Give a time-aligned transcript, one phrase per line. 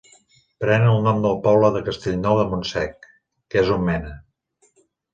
[0.63, 3.09] Pren el nom del poble de Castellnou de Montsec,
[3.53, 4.15] que és on mena.